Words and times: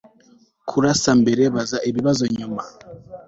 Kurasa 0.69 1.11
mbere 1.21 1.43
baza 1.55 1.77
ibibazo 1.89 2.23
nyuma 2.37 2.61